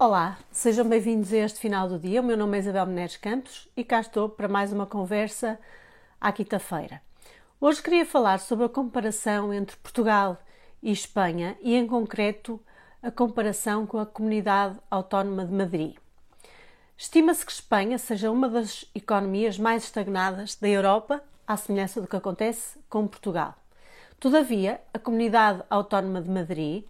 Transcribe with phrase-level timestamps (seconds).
[0.00, 2.20] Olá, sejam bem-vindos a este final do dia.
[2.20, 5.58] O meu nome é Isabel Menezes Campos e cá estou para mais uma conversa
[6.20, 7.02] à quinta-feira.
[7.60, 10.38] Hoje queria falar sobre a comparação entre Portugal
[10.80, 12.60] e Espanha e, em concreto,
[13.02, 15.96] a comparação com a Comunidade Autónoma de Madrid.
[16.96, 22.14] Estima-se que Espanha seja uma das economias mais estagnadas da Europa, à semelhança do que
[22.14, 23.52] acontece com Portugal.
[24.20, 26.84] Todavia, a Comunidade Autónoma de Madrid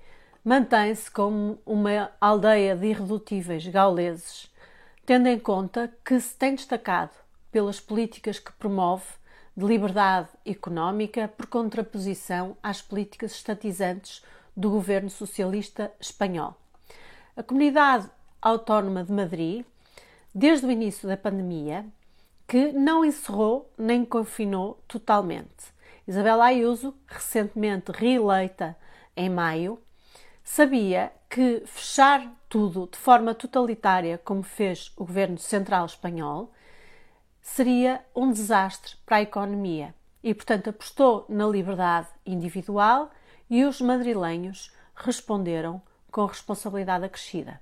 [0.48, 4.50] mantém-se como uma aldeia de irredutíveis gauleses,
[5.04, 7.10] tendo em conta que se tem destacado
[7.52, 9.04] pelas políticas que promove
[9.54, 14.24] de liberdade económica por contraposição às políticas estatizantes
[14.56, 16.56] do governo socialista espanhol.
[17.36, 18.08] A Comunidade
[18.40, 19.66] Autónoma de Madrid,
[20.34, 21.84] desde o início da pandemia,
[22.46, 25.74] que não encerrou nem confinou totalmente.
[26.06, 28.74] Isabel Ayuso, recentemente reeleita
[29.14, 29.78] em maio,
[30.50, 36.50] sabia que fechar tudo de forma totalitária, como fez o governo central espanhol,
[37.42, 43.10] seria um desastre para a economia e, portanto, apostou na liberdade individual
[43.48, 47.60] e os madrilenhos responderam com responsabilidade acrescida.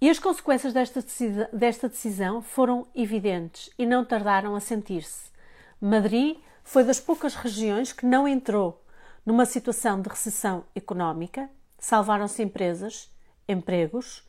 [0.00, 5.32] E as consequências desta decisão, desta decisão foram evidentes e não tardaram a sentir-se.
[5.80, 8.83] Madrid foi das poucas regiões que não entrou
[9.24, 13.10] numa situação de recessão económica, salvaram-se empresas,
[13.48, 14.22] empregos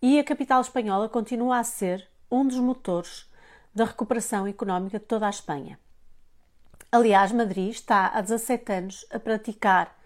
[0.00, 3.30] e a capital espanhola continua a ser um dos motores
[3.74, 5.78] da recuperação económica de toda a Espanha.
[6.90, 9.96] Aliás, Madrid está há 17 anos a praticar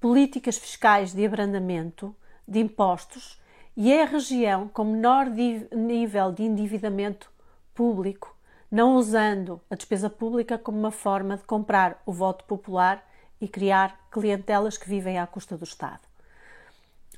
[0.00, 2.14] políticas fiscais de abrandamento
[2.46, 3.40] de impostos
[3.76, 7.30] e é a região com menor nível de endividamento
[7.74, 8.36] público,
[8.70, 13.06] não usando a despesa pública como uma forma de comprar o voto popular
[13.42, 16.02] e criar clientelas que vivem à custa do Estado.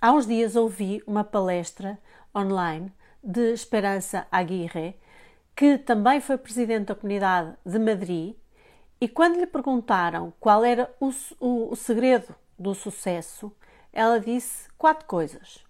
[0.01, 1.99] Há uns dias ouvi uma palestra
[2.35, 2.91] online
[3.23, 4.97] de Esperança Aguirre,
[5.55, 8.35] que também foi presidente da comunidade de Madrid,
[8.99, 13.53] e quando lhe perguntaram qual era o, o, o segredo do sucesso,
[13.93, 15.63] ela disse quatro coisas: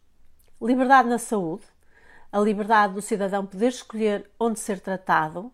[0.62, 1.64] liberdade na saúde,
[2.30, 5.52] a liberdade do cidadão poder escolher onde ser tratado,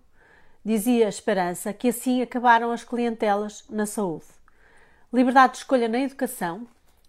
[0.62, 4.39] dizia Esperança que assim acabaram as clientelas na saúde
[5.12, 6.66] liberdade de escolha na educação,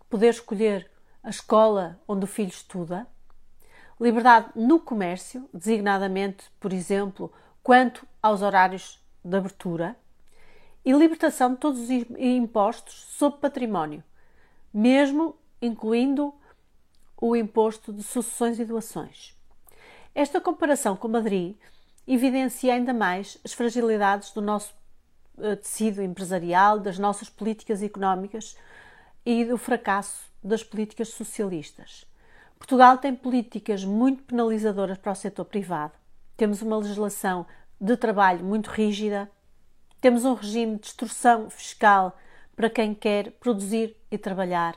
[0.09, 0.89] poder escolher
[1.23, 3.07] a escola onde o filho estuda,
[3.99, 7.31] liberdade no comércio, designadamente, por exemplo,
[7.61, 9.95] quanto aos horários de abertura,
[10.83, 14.03] e libertação de todos os impostos sobre património,
[14.73, 16.33] mesmo incluindo
[17.15, 19.37] o imposto de sucessões e doações.
[20.15, 21.55] Esta comparação com Madrid
[22.07, 24.73] evidencia ainda mais as fragilidades do nosso
[25.61, 28.55] tecido empresarial, das nossas políticas económicas
[29.25, 32.05] e do fracasso das políticas socialistas.
[32.57, 35.93] Portugal tem políticas muito penalizadoras para o setor privado.
[36.37, 37.45] Temos uma legislação
[37.79, 39.29] de trabalho muito rígida,
[39.99, 42.17] temos um regime de extorsão fiscal
[42.55, 44.75] para quem quer produzir e trabalhar,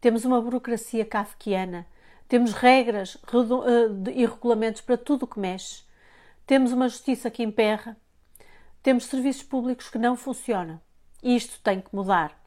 [0.00, 1.86] temos uma burocracia kafkiana,
[2.26, 5.82] temos regras eh, e regulamentos para tudo o que mexe,
[6.46, 7.96] temos uma justiça que emperra
[8.82, 10.80] temos serviços públicos que não funcionam.
[11.22, 12.38] E isto tem que mudar.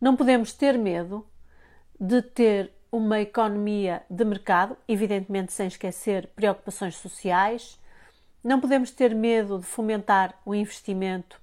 [0.00, 1.26] Não podemos ter medo
[1.98, 7.78] de ter uma economia de mercado, evidentemente sem esquecer preocupações sociais.
[8.42, 11.40] Não podemos ter medo de fomentar o investimento,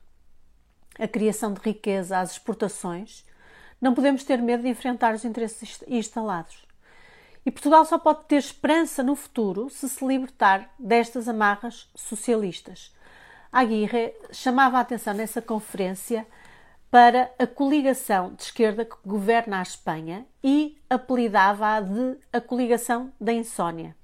[0.97, 3.25] a criação de riqueza, as exportações.
[3.81, 6.65] Não podemos ter medo de enfrentar os interesses instalados.
[7.45, 12.93] E Portugal só pode ter esperança no futuro se se libertar destas amarras socialistas.
[13.51, 16.25] Aguirre chamava a atenção nessa conferência
[16.89, 23.33] para a coligação de esquerda que governa a Espanha e apelidava-a de a coligação da
[23.33, 23.95] insónia.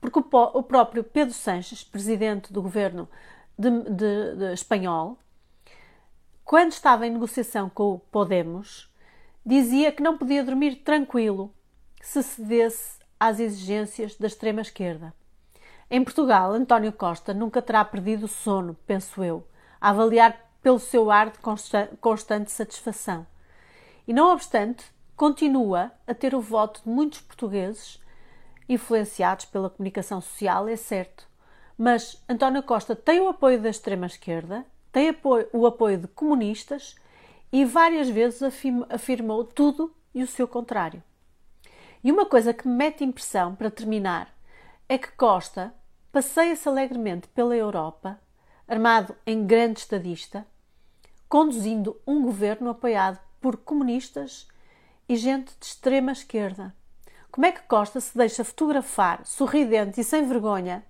[0.00, 0.24] Porque o,
[0.54, 3.08] o, próprio Pedro Sanches, presidente do governo
[3.58, 5.18] de, de, de espanhol,
[6.44, 8.90] quando estava em negociação com o Podemos,
[9.44, 11.54] dizia que não podia dormir tranquilo
[12.00, 15.14] se cedesse às exigências da extrema-esquerda.
[15.92, 19.44] Em Portugal, António Costa nunca terá perdido o sono, penso eu,
[19.80, 21.38] a avaliar pelo seu ar de
[22.00, 23.26] constante satisfação.
[24.06, 24.84] E não obstante,
[25.16, 28.00] continua a ter o voto de muitos portugueses
[28.68, 31.26] influenciados pela comunicação social, é certo.
[31.76, 36.94] Mas António Costa tem o apoio da extrema-esquerda, tem apoio, o apoio de comunistas
[37.50, 38.42] e várias vezes
[38.88, 41.02] afirmou tudo e o seu contrário.
[42.04, 44.32] E uma coisa que me mete impressão, para terminar,
[44.88, 45.74] é que Costa
[46.12, 48.20] passeia-se alegremente pela Europa,
[48.66, 50.46] armado em grande estadista,
[51.28, 54.48] conduzindo um governo apoiado por comunistas
[55.08, 56.74] e gente de extrema esquerda,
[57.32, 60.84] Como é que Costa se deixa fotografar, sorridente e sem vergonha,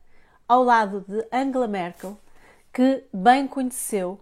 [0.49, 2.19] ao lado de Angela Merkel,
[2.73, 4.19] que bem conheceu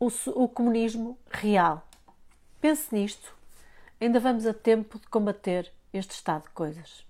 [0.00, 1.86] o, o comunismo real?
[2.60, 3.36] Pense nisto,
[4.00, 7.06] ainda vamos a tempo de combater este estado de coisas.